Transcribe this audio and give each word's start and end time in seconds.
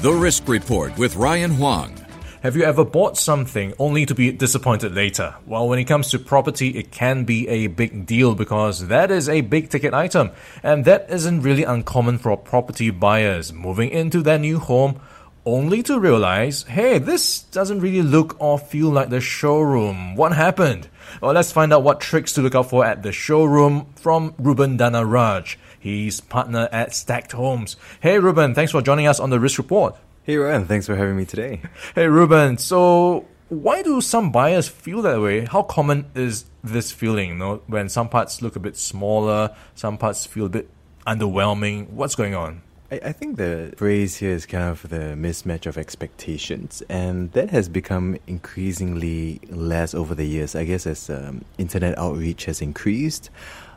The 0.00 0.10
Risk 0.10 0.48
Report 0.48 0.96
with 0.96 1.16
Ryan 1.16 1.50
Huang. 1.50 1.94
Have 2.42 2.56
you 2.56 2.62
ever 2.62 2.86
bought 2.86 3.18
something 3.18 3.74
only 3.78 4.06
to 4.06 4.14
be 4.14 4.32
disappointed 4.32 4.94
later? 4.94 5.34
Well, 5.44 5.68
when 5.68 5.78
it 5.78 5.84
comes 5.84 6.08
to 6.10 6.18
property, 6.18 6.70
it 6.70 6.90
can 6.90 7.24
be 7.24 7.46
a 7.48 7.66
big 7.66 8.06
deal 8.06 8.34
because 8.34 8.88
that 8.88 9.10
is 9.10 9.28
a 9.28 9.42
big 9.42 9.68
ticket 9.68 9.92
item. 9.92 10.30
And 10.62 10.86
that 10.86 11.10
isn't 11.10 11.42
really 11.42 11.64
uncommon 11.64 12.16
for 12.16 12.34
property 12.38 12.88
buyers 12.88 13.52
moving 13.52 13.90
into 13.90 14.22
their 14.22 14.38
new 14.38 14.58
home 14.58 15.02
only 15.44 15.82
to 15.82 16.00
realize, 16.00 16.62
hey, 16.62 16.98
this 16.98 17.42
doesn't 17.42 17.80
really 17.80 18.02
look 18.02 18.40
or 18.40 18.58
feel 18.58 18.88
like 18.88 19.10
the 19.10 19.20
showroom. 19.20 20.14
What 20.14 20.32
happened? 20.32 20.88
Well, 21.20 21.32
let's 21.32 21.52
find 21.52 21.74
out 21.74 21.82
what 21.82 22.00
tricks 22.00 22.32
to 22.34 22.40
look 22.40 22.54
out 22.54 22.70
for 22.70 22.84
at 22.86 23.02
the 23.02 23.12
showroom 23.12 23.92
from 23.96 24.34
Ruben 24.38 24.78
Danaraj. 24.78 25.56
He's 25.80 26.20
partner 26.20 26.68
at 26.70 26.94
Stacked 26.94 27.32
Homes. 27.32 27.76
Hey, 28.00 28.20
Ruben, 28.20 28.54
thanks 28.54 28.70
for 28.70 28.82
joining 28.82 29.08
us 29.08 29.18
on 29.18 29.30
the 29.30 29.40
Risk 29.40 29.58
Report. 29.58 29.96
Hey 30.22 30.36
Ryan, 30.36 30.66
thanks 30.66 30.86
for 30.86 30.94
having 30.94 31.16
me 31.16 31.24
today. 31.24 31.62
Hey 31.94 32.06
Ruben, 32.06 32.58
so 32.58 33.26
why 33.48 33.82
do 33.82 34.00
some 34.00 34.30
buyers 34.30 34.68
feel 34.68 35.00
that 35.02 35.20
way? 35.20 35.46
How 35.46 35.62
common 35.62 36.10
is 36.14 36.44
this 36.62 36.92
feeling? 36.92 37.30
You 37.30 37.34
know, 37.34 37.62
when 37.66 37.88
some 37.88 38.08
parts 38.10 38.42
look 38.42 38.54
a 38.54 38.60
bit 38.60 38.76
smaller, 38.76 39.56
some 39.74 39.96
parts 39.96 40.26
feel 40.26 40.46
a 40.46 40.50
bit 40.50 40.68
underwhelming. 41.06 41.88
What's 41.88 42.14
going 42.14 42.34
on? 42.34 42.62
I, 42.90 43.00
I 43.04 43.12
think 43.12 43.36
the 43.36 43.72
phrase 43.76 44.16
here 44.16 44.32
is 44.32 44.46
kind 44.46 44.64
of 44.64 44.88
the 44.88 45.14
mismatch 45.16 45.66
of 45.66 45.78
expectations, 45.78 46.82
and 46.88 47.32
that 47.32 47.50
has 47.50 47.68
become 47.68 48.18
increasingly 48.26 49.40
less 49.48 49.94
over 49.94 50.14
the 50.14 50.24
years. 50.24 50.54
I 50.54 50.64
guess 50.64 50.86
as 50.86 51.08
um, 51.08 51.44
internet 51.58 51.96
outreach 51.98 52.46
has 52.46 52.60
increased, 52.60 53.30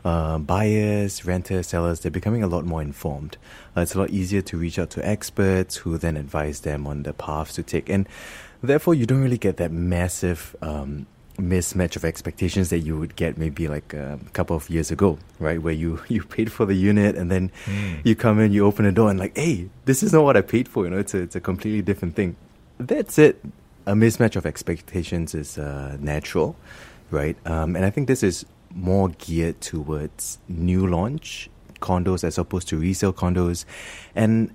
uh, 0.04 0.38
buyers, 0.38 1.24
renters, 1.24 1.68
sellers, 1.68 2.00
they're 2.00 2.10
becoming 2.10 2.42
a 2.42 2.48
lot 2.48 2.64
more 2.64 2.82
informed. 2.82 3.36
Uh, 3.76 3.82
it's 3.82 3.94
a 3.94 3.98
lot 3.98 4.10
easier 4.10 4.42
to 4.42 4.56
reach 4.56 4.78
out 4.78 4.90
to 4.90 5.06
experts 5.06 5.76
who 5.76 5.96
then 5.96 6.16
advise 6.16 6.60
them 6.60 6.86
on 6.86 7.04
the 7.04 7.12
paths 7.12 7.54
to 7.54 7.62
take. 7.62 7.88
And 7.88 8.08
therefore, 8.62 8.94
you 8.94 9.06
don't 9.06 9.22
really 9.22 9.38
get 9.38 9.56
that 9.58 9.70
massive 9.72 10.56
um, 10.60 11.06
mismatch 11.38 11.96
of 11.96 12.04
expectations 12.04 12.70
that 12.70 12.80
you 12.80 12.96
would 12.96 13.16
get 13.16 13.36
maybe 13.36 13.66
like 13.68 13.92
a 13.92 14.18
couple 14.32 14.56
of 14.56 14.70
years 14.70 14.90
ago, 14.90 15.18
right? 15.38 15.60
Where 15.60 15.74
you, 15.74 16.00
you 16.08 16.24
paid 16.24 16.52
for 16.52 16.66
the 16.66 16.74
unit 16.74 17.16
and 17.16 17.30
then 17.30 17.50
mm. 17.66 18.00
you 18.04 18.14
come 18.14 18.40
in, 18.40 18.52
you 18.52 18.64
open 18.66 18.84
the 18.84 18.92
door 18.92 19.10
and 19.10 19.18
like, 19.18 19.36
hey, 19.36 19.68
this 19.84 20.02
is 20.02 20.12
not 20.12 20.24
what 20.24 20.36
I 20.36 20.42
paid 20.42 20.68
for. 20.68 20.84
You 20.84 20.90
know, 20.90 20.98
it's 20.98 21.14
a, 21.14 21.18
it's 21.18 21.36
a 21.36 21.40
completely 21.40 21.82
different 21.82 22.14
thing. 22.14 22.36
That's 22.78 23.18
it. 23.18 23.42
A 23.86 23.92
mismatch 23.92 24.36
of 24.36 24.46
expectations 24.46 25.34
is 25.34 25.58
uh, 25.58 25.96
natural, 26.00 26.56
right? 27.10 27.36
Um, 27.46 27.76
and 27.76 27.84
I 27.84 27.90
think 27.90 28.08
this 28.08 28.22
is 28.22 28.46
more 28.74 29.10
geared 29.10 29.60
towards 29.60 30.38
new 30.48 30.86
launch 30.86 31.48
condos 31.80 32.24
as 32.24 32.38
opposed 32.38 32.68
to 32.68 32.78
resale 32.78 33.12
condos. 33.12 33.64
And 34.14 34.50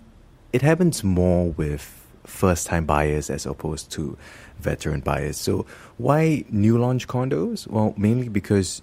it 0.52 0.62
happens 0.62 1.04
more 1.04 1.52
with 1.52 1.99
first 2.30 2.68
time 2.68 2.86
buyers 2.86 3.30
as 3.30 3.46
opposed 3.46 3.92
to 3.92 4.18
veteran 4.60 5.02
buyers. 5.02 5.38
So, 5.38 5.66
why 5.98 6.46
new 6.50 6.78
launch 6.78 7.08
condos? 7.08 7.68
Well, 7.68 7.94
mainly 7.98 8.30
because 8.30 8.82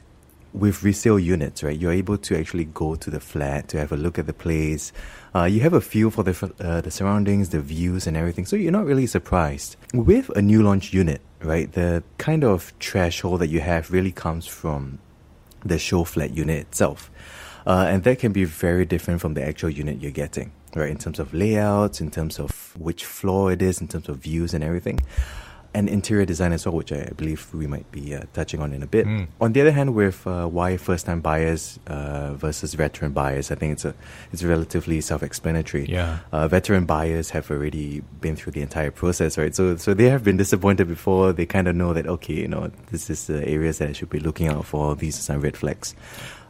with 0.53 0.83
resale 0.83 1.19
units, 1.19 1.62
right, 1.62 1.78
you're 1.78 1.92
able 1.92 2.16
to 2.16 2.38
actually 2.38 2.64
go 2.64 2.94
to 2.94 3.11
the 3.11 3.20
flat 3.20 3.69
to 3.69 3.78
have 3.78 3.92
a 3.92 3.97
look 3.97 4.19
at 4.19 4.27
the 4.27 4.33
place. 4.33 4.92
Uh, 5.34 5.44
you 5.44 5.61
have 5.61 5.75
a 5.75 5.80
feel 5.80 6.11
for 6.11 6.22
the 6.22 6.53
uh, 6.61 6.80
the 6.80 6.91
surroundings, 6.91 7.50
the 7.50 7.61
views, 7.61 8.06
and 8.06 8.16
everything. 8.16 8.47
So 8.47 8.56
you're 8.56 8.72
not 8.72 8.86
really 8.86 9.06
surprised 9.06 9.77
with 9.92 10.31
a 10.31 10.42
new 10.42 10.62
launch 10.62 10.92
unit, 10.92 11.20
right? 11.42 11.70
The 11.70 12.03
kind 12.19 12.42
of 12.42 12.72
threshold 12.81 13.41
that 13.41 13.48
you 13.48 13.60
have 13.60 13.91
really 13.91 14.12
comes 14.12 14.47
from 14.47 14.98
the 15.64 15.78
show 15.78 16.05
flat 16.05 16.34
unit 16.34 16.58
itself. 16.69 17.10
Uh, 17.67 17.86
and 17.89 18.05
that 18.05 18.20
can 18.20 18.33
be 18.33 18.45
very 18.45 18.84
different 18.84 19.20
from 19.20 19.34
the 19.34 19.45
actual 19.45 19.69
unit 19.69 20.00
you're 20.00 20.12
getting, 20.12 20.53
right? 20.77 20.91
In 20.91 20.98
terms 20.98 21.19
of 21.19 21.34
layouts, 21.34 22.00
in 22.00 22.11
terms 22.11 22.39
of 22.39 22.77
which 22.78 23.05
floor 23.05 23.50
it 23.50 23.61
is, 23.61 23.81
in 23.81 23.89
terms 23.89 24.09
of 24.09 24.19
views 24.19 24.55
and 24.55 24.62
everything. 24.62 25.00
And 25.77 25.88
interior 25.88 26.24
design 26.24 26.52
as 26.56 26.64
well, 26.64 26.74
which 26.80 26.92
I 26.92 27.12
believe 27.20 27.53
we 27.53 27.66
might 27.66 27.88
be 27.92 28.14
uh, 28.16 28.22
touching 28.32 28.60
on 28.64 28.72
in 28.72 28.82
a 28.82 28.87
bit. 28.87 29.04
Mm. 29.06 29.28
On 29.44 29.53
the 29.53 29.60
other 29.60 29.72
hand, 29.72 29.94
with 29.94 30.26
uh, 30.26 30.47
why 30.47 30.78
first-time 30.78 31.20
buyers 31.20 31.78
uh, 31.87 32.32
versus 32.32 32.72
veteran 32.72 33.12
buyers, 33.12 33.50
I 33.50 33.56
think 33.56 33.75
it's 33.75 33.84
a 33.84 33.94
it's 34.32 34.42
relatively 34.42 34.98
self-explanatory. 35.03 35.84
Yeah. 35.84 36.20
Uh, 36.32 36.48
veteran 36.48 36.86
buyers 36.86 37.28
have 37.36 37.50
already 37.50 38.00
been 38.25 38.36
through 38.36 38.53
the 38.53 38.62
entire 38.62 38.91
process, 38.91 39.36
right? 39.36 39.54
So 39.54 39.76
so 39.76 39.92
they 39.92 40.09
have 40.09 40.25
been 40.25 40.38
disappointed 40.38 40.88
before. 40.88 41.34
They 41.34 41.47
kind 41.47 41.69
of 41.69 41.76
know 41.76 41.92
that 41.92 42.06
okay, 42.06 42.34
you 42.34 42.48
know, 42.48 42.72
this 42.91 43.10
is 43.10 43.26
the 43.26 43.47
areas 43.47 43.76
that 43.78 43.91
I 43.91 43.92
should 43.92 44.10
be 44.10 44.20
looking 44.20 44.48
out 44.48 44.65
for. 44.65 44.97
These 44.97 45.19
are 45.19 45.26
some 45.28 45.41
red 45.44 45.56
flags 45.56 45.94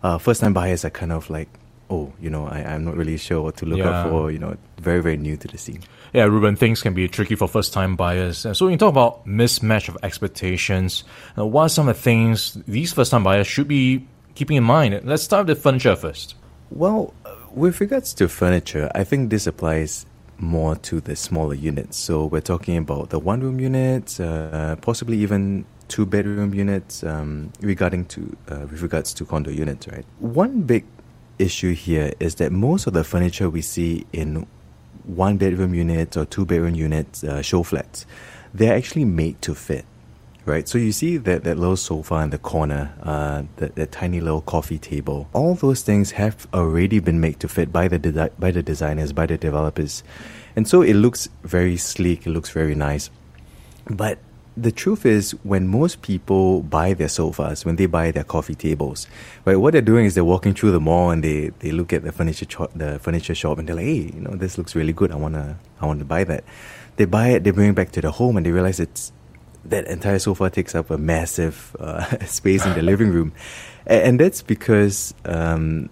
uh, 0.07 0.19
first 0.19 0.41
time 0.41 0.53
buyers 0.53 0.85
are 0.85 0.91
kind 0.91 1.13
of 1.13 1.29
like, 1.31 1.49
oh, 1.91 2.13
you 2.21 2.31
know, 2.31 2.47
I, 2.47 2.59
I'm 2.65 2.85
not 2.85 2.97
really 2.97 3.17
sure 3.17 3.43
what 3.43 3.57
to 3.59 3.67
look 3.67 3.79
yeah. 3.79 4.03
out 4.03 4.11
for, 4.11 4.31
you 4.31 4.39
know, 4.39 4.57
very, 4.79 5.03
very 5.03 5.17
new 5.17 5.37
to 5.37 5.49
the 5.49 5.59
scene. 5.59 5.83
Yeah, 6.13 6.25
Ruben, 6.25 6.57
things 6.57 6.83
can 6.83 6.95
be 6.95 7.09
tricky 7.09 7.35
for 7.35 7.49
first 7.49 7.73
time 7.73 7.97
buyers. 7.97 8.39
So 8.39 8.67
when 8.67 8.73
you 8.73 8.79
talk 8.79 8.91
about 8.91 9.27
mismatch 9.27 9.89
of 9.89 9.97
expectations, 10.03 11.05
uh, 11.37 11.47
what 11.47 11.63
are 11.63 11.69
some 11.69 11.89
of 11.89 11.97
the 11.97 12.03
things 12.03 12.59
these 12.67 12.93
first 12.93 13.11
time 13.11 13.25
buyers 13.25 13.47
should 13.47 13.69
be 13.69 14.07
keeping 14.35 14.57
in 14.57 14.65
mind? 14.65 15.01
Let's 15.05 15.23
start 15.23 15.47
with 15.47 15.63
furniture 15.63 15.97
first. 15.97 16.35
Well, 16.71 17.15
uh, 17.25 17.35
with 17.53 17.81
regards 17.81 18.15
to 18.15 18.29
furniture, 18.29 18.91
I 18.95 19.05
think 19.05 19.31
this 19.31 19.47
applies 19.47 20.07
more 20.39 20.77
to 20.77 21.01
the 21.01 21.17
smaller 21.17 21.55
units. 21.55 21.97
So 21.97 22.27
we're 22.27 22.41
talking 22.41 22.77
about 22.77 23.11
the 23.11 23.19
one 23.19 23.41
room 23.41 23.61
units, 23.61 24.21
uh, 24.21 24.77
possibly 24.81 25.19
even 25.19 25.65
two 25.89 26.05
bedroom 26.05 26.53
units 26.53 27.05
um, 27.05 27.53
regarding 27.61 28.05
to 28.07 28.37
uh, 28.49 28.67
with 28.71 28.83
regards 28.83 29.15
to 29.15 29.25
condo 29.25 29.51
units, 29.51 29.87
right? 29.89 30.05
One 30.19 30.63
big 30.63 30.85
issue 31.39 31.75
here 31.75 32.13
is 32.21 32.37
that 32.37 32.53
most 32.53 32.87
of 32.87 32.93
the 32.93 33.05
furniture 33.05 33.49
we 33.51 33.63
see 33.63 34.07
in 34.13 34.47
one 35.05 35.37
bedroom 35.37 35.75
units 35.75 36.17
or 36.17 36.25
two 36.25 36.45
bedroom 36.45 36.75
units, 36.75 37.23
uh, 37.25 37.43
show 37.43 37.63
flats, 37.63 38.07
they're 38.53 38.75
actually 38.75 39.05
made 39.05 39.41
to 39.43 39.55
fit, 39.55 39.85
right? 40.45 40.69
So 40.69 40.79
you 40.79 40.93
see 40.93 41.17
that, 41.19 41.45
that 41.45 41.59
little 41.59 41.77
sofa 41.77 42.17
in 42.17 42.31
the 42.31 42.39
corner, 42.39 42.93
uh, 43.03 43.43
that, 43.57 43.77
that 43.77 43.93
tiny 43.93 44.21
little 44.21 44.41
coffee 44.41 44.79
table, 44.79 45.29
all 45.33 45.55
those 45.55 45.83
things 45.83 46.13
have 46.13 46.47
already 46.53 46.99
been 46.99 47.21
made 47.21 47.41
to 47.41 47.49
fit 47.49 47.73
by 47.73 47.89
the 47.89 47.99
de- 47.99 48.31
by 48.39 48.51
the 48.51 48.63
designers, 48.63 49.13
by 49.13 49.27
the 49.27 49.37
developers, 49.37 50.03
and 50.57 50.67
so 50.67 50.83
it 50.83 50.95
looks 50.95 51.29
very 51.45 51.77
sleek, 51.77 52.27
it 52.27 52.31
looks 52.31 52.51
very 52.51 52.75
nice, 52.75 53.11
but 53.89 54.19
the 54.57 54.73
truth 54.73 55.05
is, 55.05 55.33
when 55.43 55.69
most 55.69 56.01
people 56.01 56.63
buy 56.63 56.95
their 56.95 57.09
sofas, 57.09 57.65
when 57.65 57.77
they 57.77 57.85
buy 57.87 58.11
their 58.11 58.25
coffee 58.25 58.55
tables, 58.55 59.07
right, 59.45 59.57
what 59.57 59.73
they're 59.73 59.83
doing 59.83 60.07
is 60.07 60.15
they're 60.15 60.25
walking 60.25 60.55
through 60.55 60.71
the 60.71 60.81
mall 60.81 61.11
and 61.11 61.23
they, 61.23 61.51
they 61.59 61.73
look 61.73 61.93
at 61.93 62.03
the 62.03 62.13
furniture 62.13 62.47
cho- 62.47 62.71
the 62.75 62.99
furniture 62.99 63.35
shop 63.35 63.59
and 63.59 63.69
they're 63.69 63.77
like, 63.77 63.85
hey, 63.85 64.11
you 64.15 64.21
know, 64.21 64.35
this 64.35 64.57
looks 64.57 64.75
really 64.75 64.95
good. 64.95 65.13
I 65.13 65.17
wanna 65.17 65.59
I 65.81 65.87
want 65.87 65.99
to 65.99 66.07
buy 66.07 66.25
that. 66.25 66.45
They 66.97 67.05
buy 67.05 67.29
it, 67.29 67.45
they 67.45 67.51
bring 67.51 67.71
it 67.71 67.75
back 67.75 67.93
to 67.93 68.01
the 68.01 68.11
home, 68.11 68.39
and 68.39 68.47
they 68.47 68.51
realize 68.51 68.81
it's 68.81 69.13
that 69.67 69.87
entire 69.89 70.19
sofa 70.19 70.49
takes 70.49 70.75
up 70.75 70.91
a 70.91 70.97
massive 70.97 71.77
uh, 71.79 72.19
space 72.27 72.65
in 72.65 72.73
the 72.73 72.83
living 72.83 73.11
room, 73.11 73.33
and, 73.87 74.03
and 74.03 74.21
that's 74.21 74.41
because 74.41 75.13
um, 75.27 75.91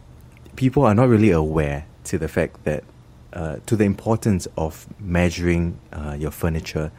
people 0.57 0.85
are 0.85 0.95
not 0.95 1.09
really 1.09 1.31
aware 1.31 1.85
to 2.05 2.17
the 2.17 2.29
fact 2.29 2.65
that 2.65 2.85
uh, 3.35 3.57
to 3.67 3.77
the 3.77 3.85
importance 3.85 4.49
of 4.57 4.87
measuring 4.99 5.79
uh, 5.93 6.17
your 6.19 6.31
furniture 6.31 6.91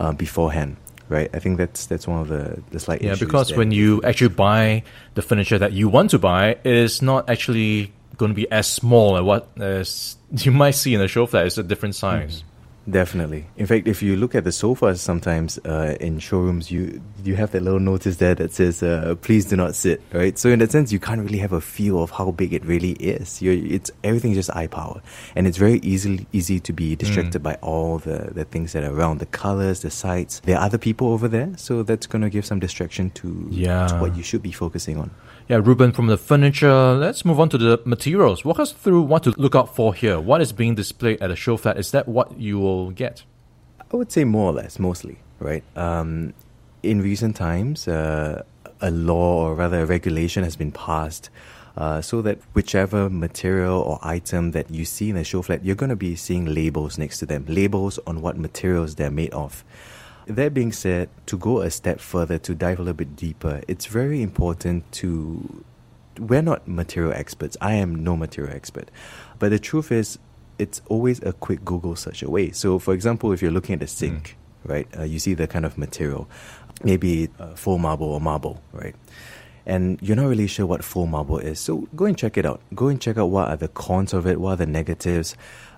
uh, 0.00 0.10
beforehand 0.10 0.76
right? 1.08 1.30
I 1.32 1.38
think 1.38 1.58
that's 1.58 1.86
that's 1.86 2.06
one 2.06 2.20
of 2.20 2.28
the 2.28 2.62
the 2.70 2.80
slight 2.80 3.02
yeah. 3.02 3.14
Because 3.18 3.54
when 3.54 3.70
you 3.70 4.02
actually 4.02 4.28
buy 4.28 4.82
the 5.14 5.22
furniture 5.22 5.58
that 5.58 5.72
you 5.72 5.88
want 5.88 6.10
to 6.10 6.18
buy, 6.18 6.50
it 6.50 6.66
is 6.66 7.02
not 7.02 7.28
actually 7.28 7.92
going 8.16 8.30
to 8.30 8.34
be 8.34 8.50
as 8.50 8.66
small 8.66 9.16
as 9.16 9.22
what 9.22 9.48
as 9.58 10.16
you 10.32 10.52
might 10.52 10.72
see 10.72 10.94
in 10.94 11.00
a 11.00 11.08
show 11.08 11.26
flat. 11.26 11.46
It's 11.46 11.58
a 11.58 11.62
different 11.62 11.94
size. 11.94 12.38
Mm-hmm. 12.38 12.48
Definitely. 12.88 13.46
In 13.56 13.66
fact, 13.66 13.88
if 13.88 14.02
you 14.02 14.14
look 14.16 14.34
at 14.34 14.44
the 14.44 14.52
sofas, 14.52 15.00
sometimes 15.00 15.58
uh, 15.64 15.96
in 16.00 16.18
showrooms, 16.18 16.70
you 16.70 17.00
you 17.22 17.34
have 17.34 17.52
that 17.52 17.62
little 17.62 17.80
notice 17.80 18.16
there 18.16 18.34
that 18.34 18.52
says 18.52 18.82
uh, 18.82 19.14
"Please 19.22 19.46
do 19.46 19.56
not 19.56 19.74
sit." 19.74 20.02
Right. 20.12 20.38
So 20.38 20.50
in 20.50 20.58
that 20.58 20.70
sense, 20.70 20.92
you 20.92 20.98
can't 20.98 21.22
really 21.22 21.38
have 21.38 21.52
a 21.52 21.62
feel 21.62 22.02
of 22.02 22.10
how 22.10 22.30
big 22.32 22.52
it 22.52 22.62
really 22.64 22.92
is. 22.92 23.40
You're, 23.40 23.54
it's 23.54 23.90
everything's 24.02 24.36
just 24.36 24.54
eye 24.54 24.66
power, 24.66 25.00
and 25.34 25.46
it's 25.46 25.56
very 25.56 25.78
easy 25.78 26.26
easy 26.32 26.60
to 26.60 26.72
be 26.74 26.94
distracted 26.94 27.40
mm. 27.40 27.44
by 27.44 27.54
all 27.62 27.98
the 27.98 28.32
the 28.34 28.44
things 28.44 28.72
that 28.72 28.84
are 28.84 28.92
around, 28.92 29.18
the 29.18 29.26
colors, 29.26 29.80
the 29.80 29.90
sights. 29.90 30.40
There 30.44 30.58
are 30.58 30.64
other 30.64 30.78
people 30.78 31.08
over 31.08 31.26
there, 31.26 31.52
so 31.56 31.82
that's 31.82 32.06
going 32.06 32.22
to 32.22 32.30
give 32.30 32.44
some 32.44 32.60
distraction 32.60 33.10
to, 33.12 33.48
yeah. 33.50 33.86
to 33.86 33.96
what 33.96 34.16
you 34.16 34.22
should 34.22 34.42
be 34.42 34.52
focusing 34.52 34.98
on. 34.98 35.10
Yeah, 35.46 35.60
Ruben, 35.62 35.92
from 35.92 36.06
the 36.06 36.16
furniture, 36.16 36.94
let's 36.94 37.22
move 37.22 37.38
on 37.38 37.50
to 37.50 37.58
the 37.58 37.78
materials. 37.84 38.46
Walk 38.46 38.58
us 38.58 38.72
through 38.72 39.02
what 39.02 39.24
to 39.24 39.34
look 39.36 39.54
out 39.54 39.76
for 39.76 39.92
here. 39.92 40.18
What 40.18 40.40
is 40.40 40.54
being 40.54 40.74
displayed 40.74 41.20
at 41.20 41.30
a 41.30 41.36
show 41.36 41.58
flat? 41.58 41.76
Is 41.76 41.90
that 41.90 42.08
what 42.08 42.38
you 42.38 42.58
will 42.58 42.92
get? 42.92 43.24
I 43.92 43.96
would 43.96 44.10
say 44.10 44.24
more 44.24 44.48
or 44.48 44.54
less, 44.54 44.78
mostly, 44.78 45.18
right? 45.40 45.62
Um, 45.76 46.32
in 46.82 47.02
recent 47.02 47.36
times, 47.36 47.86
uh, 47.86 48.42
a 48.80 48.90
law 48.90 49.48
or 49.48 49.54
rather 49.54 49.82
a 49.82 49.86
regulation 49.86 50.44
has 50.44 50.56
been 50.56 50.72
passed 50.72 51.28
uh, 51.76 52.00
so 52.00 52.22
that 52.22 52.38
whichever 52.54 53.10
material 53.10 53.80
or 53.80 53.98
item 54.02 54.52
that 54.52 54.70
you 54.70 54.86
see 54.86 55.10
in 55.10 55.16
a 55.18 55.24
show 55.24 55.42
flat, 55.42 55.62
you're 55.62 55.76
going 55.76 55.90
to 55.90 55.96
be 55.96 56.16
seeing 56.16 56.46
labels 56.46 56.96
next 56.96 57.18
to 57.18 57.26
them, 57.26 57.44
labels 57.48 57.98
on 58.06 58.22
what 58.22 58.38
materials 58.38 58.94
they're 58.94 59.10
made 59.10 59.34
of. 59.34 59.62
That 60.26 60.54
being 60.54 60.72
said, 60.72 61.10
to 61.26 61.36
go 61.36 61.60
a 61.60 61.70
step 61.70 62.00
further, 62.00 62.38
to 62.38 62.54
dive 62.54 62.78
a 62.78 62.82
little 62.82 62.94
bit 62.94 63.16
deeper, 63.16 63.62
it's 63.68 63.86
very 63.86 64.22
important 64.22 64.90
to. 64.92 65.64
We're 66.18 66.42
not 66.42 66.68
material 66.68 67.12
experts. 67.12 67.56
I 67.60 67.74
am 67.74 68.04
no 68.04 68.16
material 68.16 68.54
expert. 68.54 68.90
But 69.38 69.50
the 69.50 69.58
truth 69.58 69.90
is, 69.90 70.18
it's 70.58 70.80
always 70.86 71.20
a 71.22 71.32
quick 71.32 71.64
Google 71.64 71.96
search 71.96 72.22
away. 72.22 72.52
So, 72.52 72.78
for 72.78 72.94
example, 72.94 73.32
if 73.32 73.42
you're 73.42 73.50
looking 73.50 73.74
at 73.74 73.80
the 73.80 73.88
sink, 73.88 74.36
mm. 74.64 74.70
right, 74.70 74.88
uh, 74.96 75.02
you 75.02 75.18
see 75.18 75.34
the 75.34 75.48
kind 75.48 75.66
of 75.66 75.76
material, 75.76 76.28
maybe 76.84 77.28
uh, 77.40 77.54
faux 77.54 77.82
marble 77.82 78.06
or 78.06 78.20
marble, 78.20 78.62
right? 78.72 78.94
And 79.66 79.98
you're 80.02 80.16
not 80.16 80.28
really 80.28 80.46
sure 80.46 80.66
what 80.66 80.84
faux 80.84 81.10
marble 81.10 81.38
is. 81.38 81.58
So 81.58 81.88
go 81.96 82.04
and 82.04 82.16
check 82.16 82.36
it 82.36 82.46
out. 82.46 82.60
Go 82.74 82.88
and 82.88 83.00
check 83.00 83.18
out 83.18 83.26
what 83.26 83.48
are 83.48 83.56
the 83.56 83.68
cons 83.68 84.12
of 84.12 84.26
it, 84.26 84.40
what 84.40 84.52
are 84.52 84.56
the 84.56 84.66
negatives, 84.66 85.36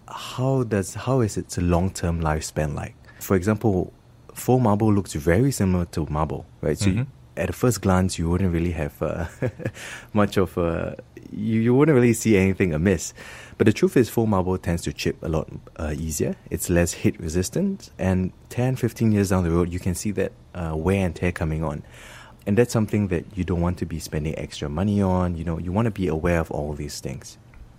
how 0.09 0.63
does 0.65 0.95
how 0.95 1.21
is 1.21 1.37
its 1.37 1.59
long 1.59 1.91
term 1.91 2.21
lifespan 2.21 2.75
like? 2.75 2.95
For 3.21 3.37
example, 3.37 3.93
faux 4.37 4.63
marble 4.63 4.93
looks 4.93 5.15
very 5.15 5.51
similar 5.51 5.87
to 5.87 6.07
marble, 6.11 6.47
right? 6.61 6.79
So 6.79 6.91
mm-hmm. 6.91 6.99
you, 6.99 7.07
at 7.37 7.51
a 7.51 7.53
first 7.53 7.81
glance, 7.81 8.19
you 8.19 8.29
wouldn't 8.31 8.53
really 8.53 8.73
have 8.73 9.01
uh, 9.03 9.27
much 10.13 10.37
of 10.37 10.57
a 10.57 10.97
you, 11.33 11.61
you 11.61 11.75
wouldn't 11.75 11.95
really 11.95 12.13
see 12.13 12.37
anything 12.37 12.73
amiss. 12.73 13.13
But 13.59 13.67
the 13.67 13.73
truth 13.73 13.97
is, 13.97 14.09
faux 14.09 14.29
marble 14.29 14.59
tends 14.59 14.83
to 14.83 14.93
chip 14.93 15.17
a 15.23 15.29
lot 15.29 15.49
uh, 15.77 15.95
easier. 15.97 16.37
It's 16.51 16.71
less 16.71 16.93
heat 16.93 17.19
resistant, 17.19 17.91
and 17.99 18.33
10, 18.51 18.77
15 18.77 19.13
years 19.13 19.31
down 19.31 19.45
the 19.45 19.51
road, 19.51 19.73
you 19.73 19.81
can 19.81 19.95
see 19.95 20.11
that 20.13 20.33
uh, 20.55 20.75
wear 20.77 21.05
and 21.05 21.17
tear 21.17 21.33
coming 21.33 21.65
on. 21.65 21.83
And 22.47 22.57
that's 22.57 22.73
something 22.73 23.09
that 23.09 23.25
you 23.37 23.43
don't 23.43 23.61
want 23.61 23.79
to 23.79 23.87
be 23.87 23.99
spending 23.99 24.39
extra 24.39 24.69
money 24.69 25.03
on. 25.03 25.37
You 25.37 25.45
know, 25.45 25.59
you 25.59 25.73
want 25.73 25.87
to 25.87 25.91
be 25.91 26.07
aware 26.07 26.39
of 26.39 26.51
all 26.51 26.75
these 26.75 27.01
things. 27.01 27.39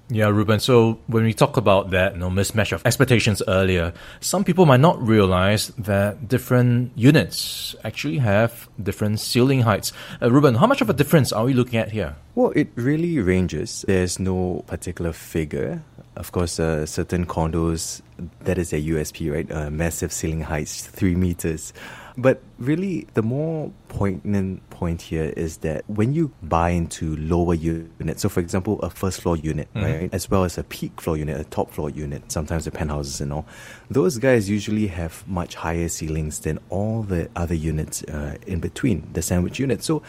Yeah, 0.09 0.30
Ruben. 0.30 0.62
So 0.62 1.00
when 1.07 1.24
we 1.24 1.33
talk 1.33 1.57
about 1.57 1.92
that, 1.92 2.13
you 2.13 2.19
know, 2.19 2.30
mismatch 2.30 2.71
of 2.71 2.86
expectations 2.86 3.44
earlier, 3.45 3.94
some 4.21 4.45
people 4.45 4.65
might 4.65 4.80
not 4.80 5.06
realize 5.06 5.68
that 5.77 6.30
different 6.30 6.94
units 6.95 7.75
actually 7.83 8.19
have 8.19 8.69
different 8.81 9.19
ceiling 9.19 9.62
heights. 9.62 9.92
Uh, 10.21 10.31
Ruben, 10.31 10.56
how 10.56 10.68
much 10.68 10.80
of 10.80 10.89
a 10.89 10.94
difference 10.94 11.33
are 11.33 11.44
we 11.44 11.54
looking 11.54 11.77
at 11.77 11.92
here? 11.92 12.15
Well, 12.36 12.54
it 12.56 12.69
really 12.75 13.19
ranges. 13.19 13.83
There's 13.86 14.18
no 14.18 14.63
particular 14.68 15.12
figure. 15.12 15.83
Of 16.18 16.31
course, 16.31 16.60
uh, 16.60 16.86
certain 16.86 17.25
condos, 17.25 18.02
that 18.42 18.58
is 18.58 18.74
a 18.74 18.81
USP, 18.81 19.31
right? 19.31 19.52
Uh, 19.52 19.69
massive 19.69 20.12
ceiling 20.12 20.42
heights, 20.42 20.86
three 20.86 21.16
meters. 21.16 21.74
But 22.19 22.42
really, 22.58 23.08
the 23.14 23.22
more 23.22 23.72
poignant 23.90 24.68
point 24.72 25.04
here 25.04 25.31
is 25.38 25.58
that 25.58 25.88
when 25.88 26.14
you 26.14 26.31
buy 26.42 26.72
into 26.72 27.16
lower 27.18 27.54
units, 27.54 28.24
so 28.24 28.30
for 28.30 28.40
example, 28.40 28.80
a 28.80 28.90
first 28.90 29.22
floor 29.22 29.38
unit, 29.38 29.72
mm-hmm. 29.75 29.86
right, 29.86 30.10
as 30.12 30.30
well 30.30 30.44
as 30.44 30.58
a 30.58 30.64
peak 30.64 31.00
floor 31.00 31.16
unit, 31.16 31.40
a 31.40 31.44
top 31.44 31.69
floor 31.69 31.92
unit, 31.92 32.31
sometimes 32.31 32.66
the 32.66 32.72
penthouses 32.72 33.22
and 33.22 33.31
all, 33.31 33.46
those 33.92 34.18
guys 34.18 34.50
usually 34.50 34.88
have 34.88 35.28
much 35.28 35.54
higher 35.54 35.88
ceilings 35.88 36.40
than 36.40 36.58
all 36.69 37.04
the 37.04 37.30
other 37.36 37.54
units 37.54 38.02
uh, 38.06 38.36
in 38.48 38.60
between, 38.60 39.08
the 39.14 39.22
sandwich 39.22 39.60
units. 39.60 39.86
So 39.86 40.02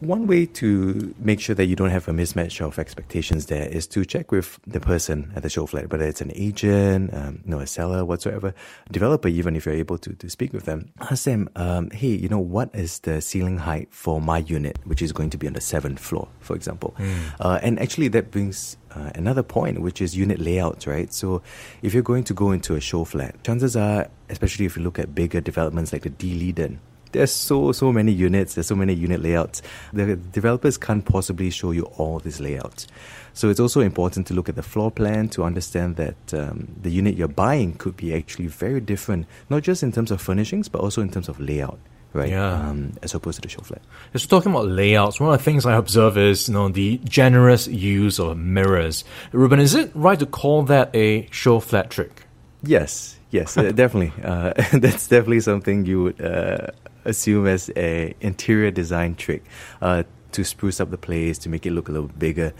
one 0.00 0.26
way 0.26 0.46
to 0.46 1.14
make 1.18 1.40
sure 1.40 1.54
that 1.54 1.66
you 1.66 1.74
don't 1.74 1.90
have 1.90 2.06
a 2.08 2.12
mismatch 2.12 2.60
of 2.60 2.78
expectations 2.78 3.46
there 3.46 3.68
is 3.68 3.86
to 3.88 4.04
check 4.04 4.30
with 4.30 4.58
the 4.66 4.80
person 4.80 5.32
at 5.34 5.42
the 5.42 5.50
show 5.50 5.66
flat, 5.66 5.90
whether 5.90 6.04
it's 6.04 6.20
an 6.20 6.30
agent, 6.34 7.12
um, 7.12 7.40
you 7.44 7.50
know, 7.50 7.58
a 7.58 7.66
seller, 7.66 8.04
whatsoever, 8.04 8.54
developer, 8.90 9.28
even 9.28 9.56
if 9.56 9.66
you're 9.66 9.74
able 9.74 9.98
to, 9.98 10.12
to 10.14 10.30
speak 10.30 10.52
with 10.52 10.64
them. 10.64 10.90
Ask 11.00 11.24
them, 11.24 11.48
um, 11.56 11.90
hey, 11.90 12.08
you 12.08 12.28
know, 12.28 12.38
what 12.38 12.70
is 12.74 13.00
the 13.00 13.20
ceiling 13.20 13.58
height 13.58 13.88
for 13.90 14.20
my 14.20 14.38
unit, 14.38 14.78
which 14.84 15.02
is 15.02 15.12
going 15.12 15.30
to 15.30 15.38
be 15.38 15.46
on 15.46 15.54
the 15.54 15.60
seventh 15.60 15.98
floor, 15.98 16.28
for 16.40 16.54
example? 16.54 16.94
Mm. 16.98 17.34
Uh, 17.40 17.58
and 17.62 17.80
actually, 17.80 18.08
that 18.08 18.30
brings 18.30 18.76
uh, 18.94 19.10
another 19.14 19.42
point, 19.42 19.80
which 19.80 20.00
is 20.00 20.16
unit 20.16 20.38
layouts, 20.38 20.86
right? 20.86 21.12
So 21.12 21.42
if 21.82 21.92
you're 21.92 22.02
going 22.02 22.24
to 22.24 22.34
go 22.34 22.52
into 22.52 22.74
a 22.76 22.80
show 22.80 23.04
flat, 23.04 23.42
chances 23.42 23.76
are, 23.76 24.08
especially 24.30 24.64
if 24.64 24.76
you 24.76 24.82
look 24.82 24.98
at 24.98 25.14
bigger 25.14 25.40
developments 25.40 25.92
like 25.92 26.02
the 26.02 26.10
D'Leedon, 26.10 26.78
there's 27.12 27.32
so 27.32 27.72
so 27.72 27.92
many 27.92 28.12
units 28.12 28.54
there's 28.54 28.66
so 28.66 28.76
many 28.76 28.94
unit 28.94 29.22
layouts 29.22 29.62
the 29.92 30.16
developers 30.16 30.76
can't 30.78 31.04
possibly 31.04 31.50
show 31.50 31.70
you 31.70 31.84
all 31.96 32.18
these 32.18 32.40
layouts 32.40 32.86
so 33.34 33.48
it's 33.48 33.60
also 33.60 33.80
important 33.80 34.26
to 34.26 34.34
look 34.34 34.48
at 34.48 34.56
the 34.56 34.62
floor 34.62 34.90
plan 34.90 35.28
to 35.28 35.44
understand 35.44 35.96
that 35.96 36.34
um, 36.34 36.68
the 36.80 36.90
unit 36.90 37.14
you're 37.14 37.28
buying 37.28 37.72
could 37.74 37.96
be 37.96 38.14
actually 38.14 38.46
very 38.46 38.80
different 38.80 39.26
not 39.50 39.62
just 39.62 39.82
in 39.82 39.92
terms 39.92 40.10
of 40.10 40.20
furnishings 40.20 40.68
but 40.68 40.80
also 40.80 41.00
in 41.00 41.10
terms 41.10 41.28
of 41.28 41.38
layout 41.40 41.78
right? 42.12 42.30
Yeah. 42.30 42.68
Um, 42.68 42.94
as 43.02 43.14
opposed 43.14 43.36
to 43.36 43.42
the 43.42 43.48
show 43.48 43.62
flat. 43.62 43.82
Just 44.12 44.30
talking 44.30 44.52
about 44.52 44.66
layouts, 44.66 45.20
one 45.20 45.32
of 45.32 45.38
the 45.38 45.44
things 45.44 45.66
I 45.66 45.76
observe 45.76 46.16
is 46.16 46.48
you 46.48 46.54
know 46.54 46.68
the 46.68 46.98
generous 47.04 47.66
use 47.66 48.18
of 48.18 48.36
mirrors. 48.36 49.04
Ruben, 49.32 49.60
is 49.60 49.74
it 49.74 49.90
right 49.94 50.18
to 50.18 50.26
call 50.26 50.62
that 50.64 50.94
a 50.94 51.28
show 51.30 51.60
flat 51.60 51.90
trick? 51.90 52.26
Yes, 52.62 53.18
yes, 53.30 53.56
uh, 53.56 53.72
definitely. 53.72 54.12
Uh, 54.22 54.52
that's 54.72 55.08
definitely 55.08 55.40
something 55.40 55.86
you 55.86 56.02
would 56.04 56.20
uh, 56.20 56.68
assume 57.04 57.46
as 57.46 57.70
a 57.76 58.14
interior 58.20 58.70
design 58.70 59.14
trick 59.14 59.44
uh, 59.80 60.02
to 60.32 60.44
spruce 60.44 60.80
up 60.80 60.90
the 60.90 60.98
place 60.98 61.38
to 61.38 61.48
make 61.48 61.66
it 61.66 61.72
look 61.72 61.88
a 61.88 61.92
little 61.92 62.08
bigger. 62.08 62.52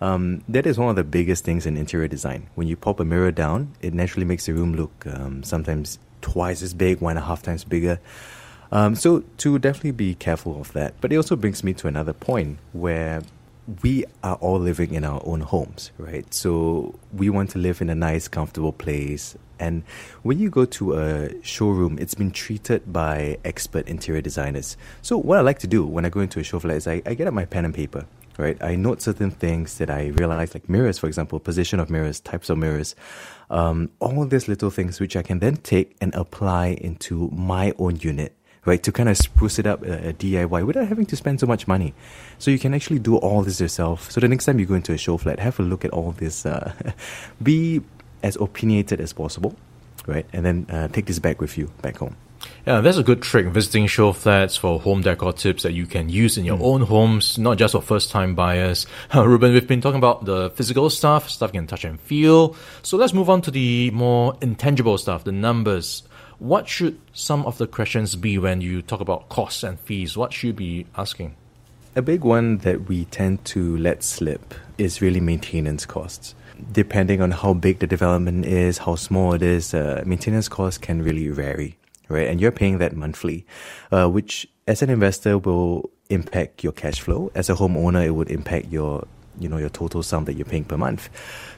Um, 0.00 0.42
that 0.48 0.66
is 0.66 0.78
one 0.78 0.90
of 0.90 0.96
the 0.96 1.04
biggest 1.04 1.44
things 1.44 1.64
in 1.64 1.76
interior 1.76 2.08
design. 2.08 2.48
When 2.54 2.68
you 2.68 2.76
pop 2.76 3.00
a 3.00 3.04
mirror 3.04 3.32
down, 3.32 3.72
it 3.80 3.94
naturally 3.94 4.26
makes 4.26 4.46
the 4.46 4.52
room 4.52 4.74
look 4.74 5.06
um, 5.06 5.42
sometimes 5.42 5.98
twice 6.20 6.62
as 6.62 6.74
big, 6.74 7.00
one 7.00 7.16
and 7.16 7.18
a 7.18 7.26
half 7.26 7.42
times 7.42 7.64
bigger. 7.64 7.98
Um, 8.72 8.94
so 8.94 9.20
to 9.38 9.58
definitely 9.58 9.92
be 9.92 10.14
careful 10.14 10.60
of 10.60 10.72
that. 10.72 10.94
But 11.00 11.12
it 11.12 11.16
also 11.16 11.36
brings 11.36 11.62
me 11.64 11.72
to 11.74 11.88
another 11.88 12.12
point 12.12 12.58
where 12.72 13.22
we 13.82 14.04
are 14.22 14.36
all 14.36 14.58
living 14.58 14.94
in 14.94 15.04
our 15.04 15.20
own 15.24 15.40
homes, 15.40 15.90
right? 15.98 16.32
So 16.32 16.94
we 17.12 17.30
want 17.30 17.50
to 17.50 17.58
live 17.58 17.80
in 17.80 17.90
a 17.90 17.94
nice, 17.94 18.28
comfortable 18.28 18.72
place. 18.72 19.36
And 19.58 19.82
when 20.22 20.38
you 20.38 20.50
go 20.50 20.64
to 20.66 20.94
a 20.94 21.42
showroom, 21.42 21.98
it's 21.98 22.14
been 22.14 22.30
treated 22.30 22.92
by 22.92 23.38
expert 23.44 23.88
interior 23.88 24.22
designers. 24.22 24.76
So 25.02 25.18
what 25.18 25.38
I 25.38 25.40
like 25.40 25.58
to 25.60 25.66
do 25.66 25.84
when 25.84 26.04
I 26.04 26.10
go 26.10 26.20
into 26.20 26.38
a 26.38 26.44
show 26.44 26.58
flat 26.58 26.76
is 26.76 26.86
I, 26.86 27.02
I 27.06 27.14
get 27.14 27.26
out 27.26 27.32
my 27.32 27.44
pen 27.44 27.64
and 27.64 27.74
paper, 27.74 28.06
right? 28.38 28.56
I 28.62 28.76
note 28.76 29.02
certain 29.02 29.30
things 29.30 29.78
that 29.78 29.90
I 29.90 30.08
realize, 30.08 30.54
like 30.54 30.68
mirrors, 30.68 30.98
for 30.98 31.08
example, 31.08 31.40
position 31.40 31.80
of 31.80 31.90
mirrors, 31.90 32.20
types 32.20 32.50
of 32.50 32.58
mirrors, 32.58 32.94
um, 33.50 33.90
all 33.98 34.24
these 34.26 34.46
little 34.46 34.70
things 34.70 35.00
which 35.00 35.16
I 35.16 35.22
can 35.22 35.40
then 35.40 35.56
take 35.56 35.96
and 36.00 36.14
apply 36.14 36.68
into 36.80 37.30
my 37.32 37.72
own 37.78 37.96
unit 37.96 38.36
right? 38.66 38.82
To 38.82 38.92
kind 38.92 39.08
of 39.08 39.16
spruce 39.16 39.58
it 39.58 39.66
up 39.66 39.82
a, 39.82 40.08
uh, 40.08 40.10
a, 40.10 40.12
DIY 40.12 40.66
without 40.66 40.88
having 40.88 41.06
to 41.06 41.16
spend 41.16 41.40
so 41.40 41.46
much 41.46 41.66
money. 41.66 41.94
So 42.38 42.50
you 42.50 42.58
can 42.58 42.74
actually 42.74 42.98
do 42.98 43.16
all 43.16 43.42
this 43.42 43.60
yourself. 43.60 44.10
So 44.10 44.20
the 44.20 44.28
next 44.28 44.44
time 44.44 44.58
you 44.58 44.66
go 44.66 44.74
into 44.74 44.92
a 44.92 44.98
show 44.98 45.16
flat, 45.16 45.38
have 45.38 45.58
a 45.58 45.62
look 45.62 45.84
at 45.84 45.92
all 45.92 46.12
this. 46.12 46.44
Uh, 46.44 46.72
be 47.42 47.80
as 48.22 48.36
opinionated 48.36 49.00
as 49.00 49.12
possible, 49.12 49.56
right? 50.06 50.26
And 50.32 50.44
then 50.44 50.66
uh, 50.68 50.88
take 50.88 51.06
this 51.06 51.18
back 51.18 51.40
with 51.40 51.56
you 51.56 51.70
back 51.80 51.96
home. 51.96 52.16
Yeah, 52.66 52.80
that's 52.80 52.98
a 52.98 53.02
good 53.02 53.22
trick. 53.22 53.46
Visiting 53.46 53.86
show 53.86 54.12
flats 54.12 54.56
for 54.56 54.80
home 54.80 55.02
decor 55.02 55.32
tips 55.32 55.62
that 55.62 55.72
you 55.72 55.86
can 55.86 56.08
use 56.08 56.36
in 56.36 56.44
your 56.44 56.58
mm. 56.58 56.64
own 56.64 56.82
homes, 56.82 57.38
not 57.38 57.58
just 57.58 57.72
for 57.72 57.80
first 57.80 58.10
time 58.10 58.34
buyers. 58.34 58.86
Uh, 59.14 59.26
Ruben, 59.28 59.52
we've 59.52 59.66
been 59.66 59.80
talking 59.80 59.98
about 59.98 60.24
the 60.24 60.50
physical 60.50 60.90
stuff, 60.90 61.30
stuff 61.30 61.50
you 61.54 61.60
can 61.60 61.66
touch 61.66 61.84
and 61.84 62.00
feel. 62.00 62.56
So 62.82 62.96
let's 62.96 63.12
move 63.12 63.30
on 63.30 63.42
to 63.42 63.50
the 63.50 63.90
more 63.92 64.36
intangible 64.40 64.98
stuff, 64.98 65.24
the 65.24 65.32
numbers. 65.32 66.02
What 66.38 66.68
should 66.68 67.00
some 67.14 67.46
of 67.46 67.56
the 67.56 67.66
questions 67.66 68.14
be 68.14 68.36
when 68.36 68.60
you 68.60 68.82
talk 68.82 69.00
about 69.00 69.30
costs 69.30 69.62
and 69.62 69.80
fees? 69.80 70.16
What 70.18 70.34
should 70.34 70.48
you 70.48 70.52
be 70.52 70.86
asking? 70.96 71.34
A 71.94 72.02
big 72.02 72.24
one 72.24 72.58
that 72.58 72.88
we 72.88 73.06
tend 73.06 73.42
to 73.46 73.78
let 73.78 74.02
slip 74.02 74.52
is 74.76 75.00
really 75.00 75.20
maintenance 75.20 75.86
costs. 75.86 76.34
Depending 76.72 77.22
on 77.22 77.30
how 77.30 77.54
big 77.54 77.78
the 77.78 77.86
development 77.86 78.44
is, 78.44 78.78
how 78.78 78.96
small 78.96 79.32
it 79.32 79.42
is, 79.42 79.72
uh, 79.72 80.02
maintenance 80.04 80.48
costs 80.48 80.76
can 80.76 81.02
really 81.02 81.28
vary, 81.28 81.78
right? 82.10 82.28
And 82.28 82.38
you're 82.38 82.52
paying 82.52 82.78
that 82.78 82.94
monthly, 82.94 83.46
uh, 83.90 84.08
which 84.08 84.46
as 84.66 84.82
an 84.82 84.90
investor 84.90 85.38
will 85.38 85.90
impact 86.10 86.62
your 86.62 86.72
cash 86.72 87.00
flow. 87.00 87.30
As 87.34 87.48
a 87.48 87.54
homeowner, 87.54 88.04
it 88.04 88.10
would 88.10 88.30
impact 88.30 88.66
your 88.70 89.06
you 89.38 89.48
know 89.48 89.58
your 89.58 89.68
total 89.68 90.02
sum 90.02 90.24
that 90.24 90.34
you're 90.34 90.46
paying 90.46 90.64
per 90.64 90.76
month. 90.76 91.08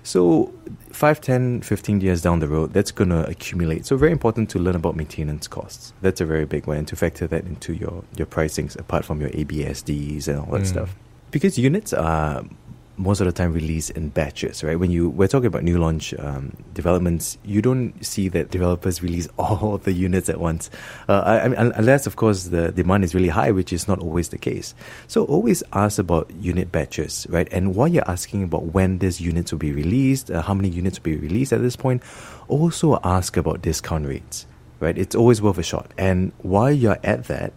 So 0.03 0.53
5, 0.91 1.21
10, 1.21 1.63
15 1.63 2.01
years 2.01 2.23
down 2.23 2.41
the 2.41 2.49
road, 2.49 2.73
that's 2.73 2.91
going 2.91 3.11
to 3.11 3.29
accumulate. 3.29 3.87
So 3.87 3.97
very 3.97 4.13
important 4.13 4.51
to 4.51 4.59
learn 4.59 4.75
about 4.75 4.97
maintenance 4.97 5.47
costs. 5.47 5.93
That's 6.01 6.21
a 6.21 6.27
very 6.27 6.45
big 6.45 6.67
one 6.67 6.79
and 6.79 6.89
to 6.89 6.97
factor 6.97 7.27
that 7.27 7.45
into 7.45 7.75
your, 7.75 8.05
your 8.17 8.27
pricings 8.27 8.79
apart 8.79 9.05
from 9.05 9.21
your 9.21 9.31
ABSDs 9.31 10.29
and 10.29 10.39
all 10.41 10.53
that 10.53 10.63
mm. 10.63 10.67
stuff. 10.67 10.95
Because 11.31 11.59
units 11.59 11.93
are 11.93 12.45
most 12.99 13.21
of 13.21 13.27
the 13.27 13.33
time 13.33 13.53
released 13.53 13.91
in 13.91 14.09
batches, 14.09 14.65
right? 14.65 14.79
When 14.79 14.91
you 14.91 15.09
we're 15.09 15.29
talking 15.29 15.47
about 15.47 15.63
new 15.63 15.79
launch 15.79 16.13
um, 16.19 16.57
developments, 16.75 17.39
you 17.45 17.63
don't 17.63 18.05
see 18.05 18.29
that 18.29 18.51
developers 18.51 19.03
release 19.03 19.29
all 19.39 19.79
the 19.79 19.93
units 19.93 20.29
at 20.29 20.41
once, 20.41 20.69
uh, 21.09 21.23
I, 21.25 21.37
I 21.37 21.73
unless 21.77 22.07
of 22.07 22.17
course 22.17 22.45
the 22.45 22.73
demand 22.73 23.05
is 23.05 23.15
really 23.15 23.29
high, 23.29 23.53
which 23.53 23.73
is 23.73 23.87
not 23.87 24.01
always 24.01 24.31
the 24.31 24.39
case. 24.39 24.75
So 25.07 25.25
always 25.25 25.63
ask 25.73 25.99
about 25.99 26.31
unit 26.33 26.73
batches, 26.73 27.27
right? 27.31 27.49
And 27.53 27.75
while 27.75 27.89
you're 27.89 28.09
asking 28.11 28.43
about 28.43 28.65
when 28.75 28.99
these 28.99 29.21
units 29.21 29.53
will 29.53 29.59
be 29.59 29.73
released, 29.73 30.31
uh, 30.31 30.43
how 30.43 30.55
many 30.55 30.69
units 30.69 30.99
will 30.99 31.05
be 31.05 31.17
released 31.17 31.53
at 31.53 31.63
this 31.63 31.77
point, 31.77 32.03
also 32.49 32.99
ask 33.05 33.37
about 33.37 33.63
discount 33.63 34.07
rates, 34.07 34.47
right? 34.81 34.99
It's 34.99 35.15
always 35.15 35.41
worth 35.41 35.59
a 35.59 35.63
shot. 35.63 35.93
And 35.97 36.33
while 36.39 36.73
you're 36.73 36.99
at 37.05 37.25
that, 37.25 37.53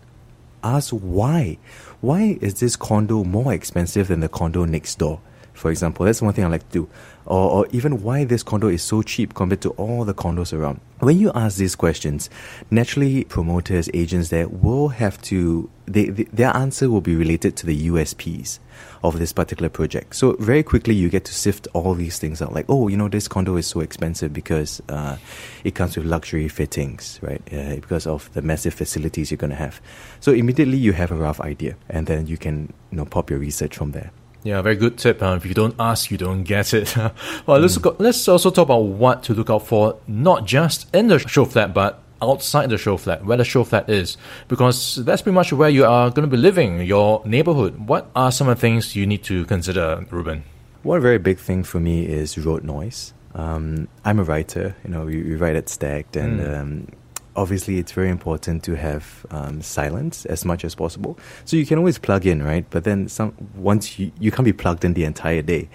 ask 0.63 0.91
why. 0.91 1.57
Why 2.01 2.38
is 2.41 2.60
this 2.60 2.75
condo 2.75 3.24
more 3.24 3.53
expensive 3.53 4.07
than 4.07 4.19
the 4.19 4.29
condo 4.29 4.65
next 4.65 5.00
door? 5.00 5.19
For 5.62 5.70
example. 5.70 6.06
That's 6.06 6.22
one 6.22 6.34
thing 6.34 6.44
I 6.44 6.48
like 6.48 6.68
to 6.72 6.74
do. 6.74 6.89
Or, 7.25 7.51
or 7.51 7.68
even 7.72 8.01
why 8.01 8.24
this 8.24 8.41
condo 8.41 8.68
is 8.68 8.82
so 8.82 9.03
cheap 9.03 9.36
compared 9.36 9.62
to 9.62 9.70
all 9.72 10.03
the 10.03 10.13
condos 10.13 10.58
around. 10.58 10.82
When 11.00 11.20
you 11.20 11.32
ask 11.36 11.58
these 11.58 11.75
questions, 11.75 12.32
naturally 12.72 13.24
promoters, 13.25 13.88
agents 13.94 14.30
there 14.30 14.48
will 14.48 14.89
have 14.89 15.22
to, 15.24 15.70
they, 15.86 16.10
they, 16.10 16.24
their 16.24 16.56
answer 16.58 16.89
will 16.89 17.01
be 17.01 17.15
related 17.15 17.56
to 17.58 17.68
the 17.68 17.88
USPs 17.89 18.58
of 19.03 19.20
this 19.20 19.32
particular 19.34 19.70
project. 19.70 20.15
So 20.15 20.34
very 20.34 20.63
quickly 20.63 20.96
you 20.96 21.10
get 21.10 21.25
to 21.25 21.34
sift 21.34 21.68
all 21.74 21.94
these 21.94 22.18
things 22.18 22.41
out. 22.41 22.53
Like, 22.53 22.65
oh, 22.68 22.88
you 22.88 22.98
know, 22.98 23.08
this 23.08 23.27
condo 23.27 23.56
is 23.56 23.68
so 23.68 23.82
expensive 23.82 24.34
because 24.34 24.82
uh, 24.89 25.18
it 25.63 25.75
comes 25.75 25.96
with 25.96 26.08
luxury 26.08 26.48
fittings, 26.48 27.20
right? 27.22 27.41
Uh, 27.53 27.75
because 27.75 28.08
of 28.08 28.34
the 28.34 28.41
massive 28.41 28.74
facilities 28.74 29.30
you're 29.30 29.38
going 29.38 29.51
to 29.51 29.56
have. 29.56 29.80
So 30.22 30.32
immediately 30.32 30.80
you 30.80 30.94
have 30.94 31.12
a 31.12 31.15
rough 31.15 31.39
idea, 31.39 31.75
and 31.88 32.08
then 32.08 32.25
you 32.25 32.38
can 32.38 32.74
you 32.89 32.98
know 32.98 33.06
pop 33.06 33.30
your 33.30 33.38
research 33.38 33.77
from 33.77 33.91
there. 33.91 34.12
Yeah, 34.43 34.62
very 34.62 34.75
good 34.75 34.98
tip. 34.98 35.21
Uh, 35.21 35.36
if 35.36 35.45
you 35.45 35.53
don't 35.53 35.75
ask, 35.79 36.10
you 36.10 36.17
don't 36.17 36.43
get 36.43 36.74
it. 36.74 36.95
well, 37.45 37.60
let's 37.60 37.77
mm. 37.77 37.95
let's 38.00 38.27
also 38.27 38.50
talk 38.50 38.63
about 38.63 38.79
what 38.79 39.24
to 39.24 39.33
look 39.33 39.50
out 39.50 39.67
for, 39.67 40.00
not 40.07 40.45
just 40.45 40.93
in 40.95 41.07
the 41.07 41.19
show 41.19 41.45
flat, 41.45 41.74
but 41.74 42.01
outside 42.21 42.69
the 42.69 42.77
show 42.77 42.98
flat, 42.98 43.25
where 43.25 43.38
the 43.38 43.43
show 43.43 43.63
flat 43.63 43.89
is, 43.89 44.17
because 44.48 45.03
that's 45.05 45.21
pretty 45.21 45.36
much 45.36 45.51
where 45.53 45.69
you 45.69 45.86
are 45.86 46.10
going 46.10 46.27
to 46.27 46.36
be 46.36 46.41
living, 46.41 46.81
your 46.81 47.21
neighborhood. 47.25 47.88
What 47.88 48.10
are 48.15 48.31
some 48.31 48.48
of 48.48 48.57
the 48.57 48.62
things 48.62 48.95
you 48.95 49.05
need 49.05 49.24
to 49.24 49.45
consider, 49.45 50.05
Ruben? 50.10 50.43
One 50.83 51.01
very 51.01 51.19
big 51.19 51.38
thing 51.38 51.63
for 51.63 51.79
me 51.79 52.05
is 52.05 52.38
road 52.38 52.63
noise. 52.63 53.13
Um, 53.33 53.88
I'm 54.03 54.19
a 54.19 54.24
writer, 54.24 54.75
you 54.83 54.89
know, 54.89 55.05
we, 55.05 55.21
we 55.21 55.36
write 55.36 55.55
at 55.55 55.69
Stacked, 55.69 56.15
and 56.15 56.39
mm. 56.39 56.60
um, 56.60 56.88
obviously 57.36 57.78
it's 57.78 57.92
very 57.92 58.10
important 58.10 58.64
to 58.64 58.76
have 58.76 59.26
um, 59.32 59.62
silence 59.62 60.26
as 60.26 60.46
much 60.46 60.66
as 60.66 60.76
possible. 60.76 61.18
So 61.46 61.58
you 61.58 61.66
can 61.66 61.78
always 61.78 61.98
plug 61.98 62.26
in, 62.26 62.44
right? 62.44 62.66
But 62.70 62.84
then 62.84 63.08
some 63.08 63.34
once 63.56 64.00
you 64.00 64.12
you 64.20 64.32
can't 64.32 64.46
be 64.46 64.54
plugged 64.54 64.86
in 64.86 64.94
the 64.94 65.06
entire 65.06 65.42
day. 65.42 65.70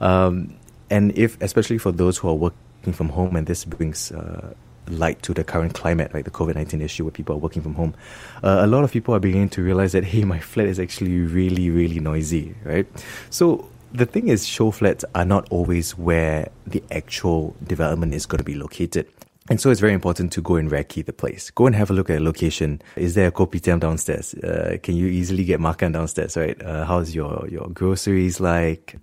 Um, 0.00 0.56
and 0.90 1.16
if 1.16 1.40
especially 1.40 1.78
for 1.78 1.92
those 1.92 2.18
who 2.18 2.28
are 2.28 2.34
working 2.34 2.92
from 2.92 3.08
home, 3.10 3.36
and 3.36 3.46
this 3.46 3.64
brings 3.64 4.12
uh, 4.12 4.54
light 4.88 5.22
to 5.22 5.32
the 5.34 5.44
current 5.44 5.74
climate, 5.74 6.12
like 6.14 6.24
the 6.24 6.30
COVID 6.30 6.54
19 6.54 6.80
issue 6.82 7.04
where 7.04 7.12
people 7.12 7.34
are 7.34 7.38
working 7.38 7.62
from 7.62 7.74
home, 7.74 7.94
uh, 8.42 8.60
a 8.60 8.66
lot 8.66 8.84
of 8.84 8.92
people 8.92 9.14
are 9.14 9.20
beginning 9.20 9.50
to 9.50 9.62
realize 9.62 9.92
that, 9.92 10.04
hey, 10.12 10.24
my 10.24 10.38
flat 10.38 10.66
is 10.66 10.80
actually 10.80 11.18
really, 11.20 11.70
really 11.70 12.00
noisy, 12.00 12.54
right? 12.64 12.86
So 13.30 13.68
the 13.92 14.06
thing 14.06 14.28
is, 14.28 14.46
show 14.46 14.70
flats 14.70 15.04
are 15.14 15.24
not 15.24 15.48
always 15.50 15.96
where 15.98 16.50
the 16.66 16.82
actual 16.90 17.56
development 17.66 18.14
is 18.14 18.26
going 18.26 18.38
to 18.38 18.44
be 18.44 18.54
located. 18.54 19.08
And 19.50 19.60
so 19.60 19.68
it's 19.70 19.80
very 19.80 19.92
important 19.92 20.32
to 20.34 20.40
go 20.40 20.54
and 20.54 20.70
recce 20.70 21.04
the 21.04 21.12
place. 21.12 21.50
Go 21.50 21.66
and 21.66 21.74
have 21.74 21.90
a 21.90 21.92
look 21.92 22.08
at 22.08 22.14
the 22.18 22.24
location. 22.24 22.80
Is 22.94 23.16
there 23.16 23.26
a 23.26 23.32
kopitiam 23.32 23.80
downstairs? 23.80 24.32
Uh, 24.34 24.78
can 24.80 24.94
you 24.94 25.08
easily 25.08 25.44
get 25.44 25.58
makan 25.58 25.92
downstairs, 25.92 26.36
right? 26.36 26.60
Uh, 26.62 26.84
how's 26.84 27.16
your, 27.16 27.48
your 27.50 27.68
groceries 27.68 28.38
like? 28.38 28.96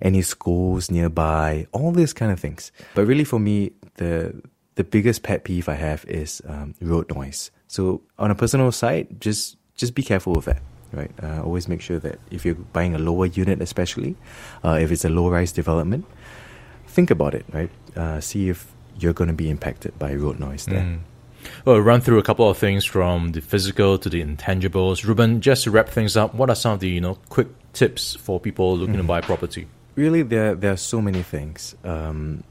Any 0.00 0.22
schools 0.22 0.90
nearby? 0.90 1.66
All 1.72 1.92
these 1.92 2.14
kind 2.14 2.32
of 2.32 2.40
things. 2.40 2.72
But 2.94 3.04
really 3.04 3.24
for 3.24 3.38
me, 3.38 3.72
the, 3.96 4.40
the 4.76 4.84
biggest 4.84 5.22
pet 5.22 5.44
peeve 5.44 5.68
I 5.68 5.74
have 5.74 6.06
is 6.06 6.40
um, 6.48 6.74
road 6.80 7.14
noise. 7.14 7.50
So 7.68 8.00
on 8.18 8.30
a 8.30 8.34
personal 8.34 8.72
side, 8.72 9.20
just 9.20 9.58
just 9.76 9.94
be 9.94 10.02
careful 10.02 10.32
with 10.32 10.46
that. 10.46 10.62
Right, 10.92 11.12
uh, 11.22 11.42
always 11.44 11.68
make 11.68 11.80
sure 11.80 12.00
that 12.00 12.18
if 12.32 12.44
you're 12.44 12.56
buying 12.56 12.96
a 12.96 12.98
lower 12.98 13.26
unit, 13.26 13.62
especially 13.62 14.16
uh, 14.64 14.78
if 14.80 14.90
it's 14.90 15.04
a 15.04 15.08
low-rise 15.08 15.52
development, 15.52 16.04
think 16.88 17.12
about 17.12 17.34
it. 17.34 17.44
Right, 17.52 17.70
uh, 17.94 18.20
see 18.20 18.48
if 18.48 18.74
you're 19.02 19.12
going 19.12 19.28
to 19.28 19.34
be 19.34 19.50
impacted 19.50 19.98
by 19.98 20.14
road 20.14 20.38
noise 20.38 20.66
there. 20.66 20.82
Mm. 20.82 21.00
Well, 21.64 21.76
we'll 21.76 21.84
run 21.84 22.00
through 22.00 22.18
a 22.18 22.22
couple 22.22 22.48
of 22.48 22.58
things 22.58 22.84
from 22.84 23.32
the 23.32 23.40
physical 23.40 23.98
to 23.98 24.08
the 24.08 24.22
intangibles. 24.22 25.04
Ruben, 25.04 25.40
just 25.40 25.64
to 25.64 25.70
wrap 25.70 25.88
things 25.88 26.16
up, 26.16 26.34
what 26.34 26.50
are 26.50 26.54
some 26.54 26.72
of 26.72 26.80
the 26.80 26.88
you 26.88 27.00
know 27.00 27.16
quick 27.28 27.48
tips 27.72 28.14
for 28.14 28.40
people 28.40 28.76
looking 28.76 28.96
mm. 28.96 28.98
to 28.98 29.04
buy 29.04 29.20
property? 29.20 29.66
Really, 29.96 30.22
there 30.22 30.54
there 30.54 30.72
are 30.72 30.76
so 30.76 31.00
many 31.00 31.22
things. 31.22 31.74
Um, 31.84 32.44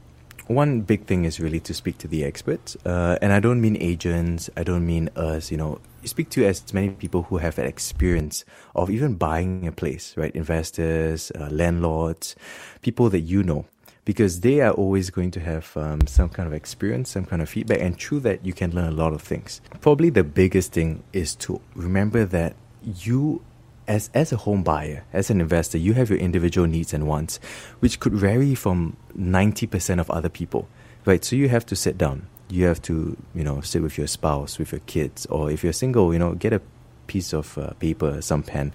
one 0.46 0.80
big 0.80 1.06
thing 1.06 1.24
is 1.24 1.38
really 1.38 1.60
to 1.60 1.72
speak 1.72 1.98
to 1.98 2.08
the 2.08 2.24
experts, 2.24 2.76
uh, 2.84 3.16
and 3.22 3.32
I 3.32 3.38
don't 3.38 3.60
mean 3.60 3.76
agents. 3.80 4.50
I 4.56 4.64
don't 4.64 4.84
mean 4.84 5.08
us. 5.14 5.50
You 5.50 5.56
know, 5.56 5.80
you 6.02 6.08
speak 6.08 6.30
to 6.30 6.44
as 6.44 6.74
many 6.74 6.90
people 6.90 7.22
who 7.22 7.38
have 7.38 7.54
that 7.54 7.66
experience 7.66 8.44
of 8.74 8.90
even 8.90 9.14
buying 9.14 9.66
a 9.66 9.72
place, 9.72 10.16
right? 10.16 10.34
Investors, 10.34 11.30
uh, 11.38 11.48
landlords, 11.50 12.34
people 12.82 13.10
that 13.10 13.20
you 13.20 13.44
know, 13.44 13.64
because 14.04 14.40
they 14.40 14.60
are 14.60 14.72
always 14.72 15.10
going 15.10 15.30
to 15.32 15.40
have 15.40 15.76
um, 15.76 16.06
some 16.06 16.28
kind 16.28 16.46
of 16.46 16.52
experience, 16.52 17.10
some 17.10 17.24
kind 17.24 17.42
of 17.42 17.48
feedback, 17.48 17.80
and 17.80 17.98
through 17.98 18.20
that 18.20 18.44
you 18.44 18.52
can 18.52 18.74
learn 18.74 18.88
a 18.88 18.96
lot 18.96 19.12
of 19.12 19.22
things. 19.22 19.60
Probably 19.80 20.10
the 20.10 20.24
biggest 20.24 20.72
thing 20.72 21.02
is 21.12 21.36
to 21.36 21.60
remember 21.74 22.24
that 22.24 22.56
you 22.82 23.42
as 23.86 24.10
as 24.14 24.32
a 24.32 24.36
home 24.36 24.62
buyer, 24.62 25.04
as 25.12 25.30
an 25.30 25.40
investor, 25.40 25.76
you 25.76 25.94
have 25.94 26.10
your 26.10 26.18
individual 26.18 26.66
needs 26.66 26.94
and 26.94 27.06
wants, 27.06 27.38
which 27.80 27.98
could 27.98 28.14
vary 28.14 28.54
from 28.54 28.96
ninety 29.14 29.66
percent 29.66 30.00
of 30.00 30.10
other 30.10 30.28
people, 30.28 30.68
right? 31.04 31.24
So 31.24 31.36
you 31.36 31.48
have 31.48 31.66
to 31.66 31.76
sit 31.76 31.98
down. 31.98 32.26
You 32.48 32.66
have 32.66 32.82
to, 32.82 33.16
you 33.34 33.44
know, 33.44 33.60
sit 33.60 33.80
with 33.80 33.96
your 33.96 34.08
spouse, 34.08 34.58
with 34.58 34.72
your 34.72 34.80
kids, 34.86 35.26
or 35.26 35.50
if 35.52 35.62
you're 35.62 35.72
single, 35.72 36.12
you 36.12 36.18
know, 36.18 36.34
get 36.34 36.52
a 36.52 36.60
piece 37.06 37.32
of 37.32 37.56
uh, 37.56 37.74
paper, 37.74 38.20
some 38.22 38.42
pen. 38.42 38.72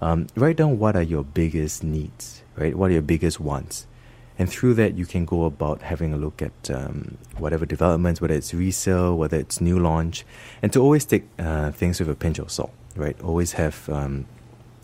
Um, 0.00 0.26
write 0.36 0.56
down 0.56 0.78
what 0.78 0.96
are 0.96 1.02
your 1.02 1.22
biggest 1.22 1.84
needs, 1.84 2.42
right? 2.56 2.74
What 2.74 2.90
are 2.90 2.94
your 2.94 3.02
biggest 3.02 3.40
wants, 3.40 3.86
and 4.38 4.50
through 4.50 4.74
that 4.74 4.96
you 4.96 5.06
can 5.06 5.24
go 5.24 5.44
about 5.44 5.82
having 5.82 6.12
a 6.12 6.16
look 6.16 6.42
at 6.42 6.70
um, 6.70 7.16
whatever 7.38 7.64
developments, 7.64 8.20
whether 8.20 8.34
it's 8.34 8.52
resale, 8.52 9.16
whether 9.16 9.38
it's 9.38 9.60
new 9.60 9.78
launch, 9.78 10.24
and 10.62 10.72
to 10.72 10.80
always 10.80 11.04
take 11.04 11.24
uh, 11.38 11.70
things 11.70 12.00
with 12.00 12.08
a 12.08 12.14
pinch 12.14 12.38
of 12.38 12.50
salt, 12.50 12.72
right? 12.96 13.20
Always 13.22 13.52
have 13.52 13.88
um, 13.88 14.26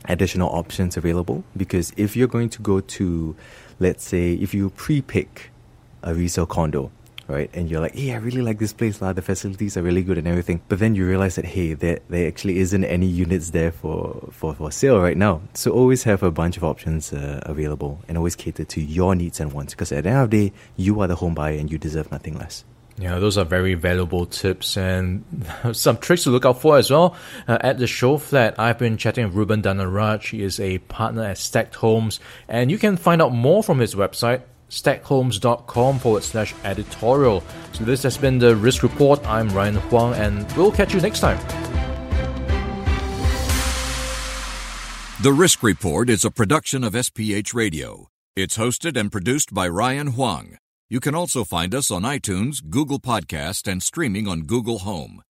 additional 0.07 0.49
options 0.50 0.97
available 0.97 1.45
because 1.57 1.92
if 1.97 2.16
you're 2.16 2.28
going 2.28 2.49
to 2.50 2.62
go 2.62 2.80
to, 2.80 3.37
let's 3.80 4.04
say, 4.04 4.35
if 4.35 4.54
you 4.54 4.71
pre 4.71 5.02
pick 5.02 5.50
a 6.02 6.14
resale 6.14 6.47
condo, 6.47 6.90
right, 7.31 7.51
and 7.55 7.71
you're 7.71 7.81
like, 7.81 7.95
hey, 7.95 8.13
I 8.13 8.17
really 8.19 8.43
like 8.43 8.59
this 8.59 8.73
place, 8.73 9.01
lah, 9.01 9.13
the 9.13 9.23
facilities 9.23 9.77
are 9.77 9.83
really 9.83 10.03
good 10.03 10.19
and 10.19 10.27
everything, 10.27 10.61
but 10.69 10.79
then 10.79 10.95
you 10.95 11.07
realize 11.07 11.37
that, 11.37 11.45
hey, 11.45 11.75
there, 11.75 12.01
there 12.09 12.29
actually 12.29 12.59
isn't 12.59 12.85
any 12.85 13.07
units 13.07 13.51
there 13.51 13.73
for, 13.73 14.29
for, 14.33 14.55
for 14.55 14.71
sale 14.71 15.01
right 15.01 15.17
now. 15.17 15.41
So 15.55 15.71
always 15.71 16.03
have 16.05 16.23
a 16.23 16.31
bunch 16.31 16.57
of 16.57 16.65
options 16.65 17.13
uh, 17.13 17.41
available 17.43 18.01
and 18.09 18.17
always 18.17 18.37
cater 18.37 18.65
to 18.65 18.81
your 18.81 19.15
needs 19.15 19.41
and 19.41 19.53
wants 19.53 19.75
because 19.75 19.93
at 19.93 20.05
the 20.05 20.11
end 20.11 20.19
of 20.21 20.31
the 20.31 20.51
day, 20.51 20.57
you 20.77 21.01
are 21.01 21.07
the 21.07 21.17
home 21.17 21.35
buyer 21.35 21.57
and 21.57 21.71
you 21.71 21.79
deserve 21.79 22.11
nothing 22.11 22.39
less. 22.39 22.65
Yeah, 23.01 23.19
those 23.19 23.39
are 23.39 23.47
very 23.47 23.75
valuable 23.75 24.27
tips 24.27 24.77
and 24.77 25.25
some 25.73 25.97
tricks 25.97 26.25
to 26.25 26.31
look 26.31 26.45
out 26.45 26.61
for 26.61 26.77
as 26.77 26.91
well. 26.91 27.17
Uh, 27.49 27.57
at 27.61 27.79
the 27.79 27.87
show 27.87 28.19
flat, 28.19 28.59
I've 28.59 28.79
been 28.79 28.99
chatting 28.99 29.25
with 29.25 29.35
Ruben 29.35 29.63
Danaraj. 29.63 30.29
He 30.29 30.43
is 30.43 30.61
a 30.61 30.79
partner 30.79 31.25
at 31.25 31.39
Stacked 31.39 31.77
Homes, 31.77 32.21
and 32.47 32.71
you 32.71 32.77
can 32.77 32.99
find 32.99 33.23
out 33.23 33.33
more 33.33 33.63
from 33.63 33.79
his 33.79 33.95
website, 33.95 34.43
stackedhomes.com 34.71 35.99
forward 35.99 36.23
slash 36.23 36.55
editorial. 36.65 37.45
So 37.73 37.85
this 37.85 38.03
has 38.05 38.17
been 38.17 38.39
the 38.39 38.57
Risk 38.57 38.83
Report. 38.83 39.25
I'm 39.27 39.49
Ryan 39.50 39.77
Huang, 39.77 40.15
and 40.15 40.50
we'll 40.57 40.73
catch 40.73 40.95
you 40.95 41.00
next 41.00 41.21
time. 41.21 41.39
The 45.23 45.33
Risk 45.33 45.62
Report 45.62 46.09
is 46.09 46.25
a 46.25 46.31
production 46.31 46.83
of 46.83 46.95
SPH 46.95 47.53
Radio. 47.53 48.09
It's 48.35 48.57
hosted 48.57 48.97
and 48.97 49.12
produced 49.12 49.53
by 49.53 49.69
Ryan 49.69 50.12
Huang. 50.12 50.57
You 50.89 50.99
can 50.99 51.15
also 51.15 51.45
find 51.45 51.75
us 51.75 51.91
on 51.91 52.03
iTunes, 52.03 52.69
Google 52.69 52.99
Podcast, 52.99 53.71
and 53.71 53.83
streaming 53.83 54.27
on 54.27 54.43
Google 54.43 54.79
Home. 54.79 55.23